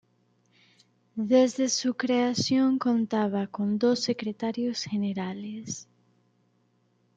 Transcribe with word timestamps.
Desde 1.13 1.69
su 1.69 1.93
creación 1.93 2.79
contaba 2.79 3.45
con 3.45 3.77
dos 3.77 3.99
secretarios 4.01 4.83
generales. 4.85 5.87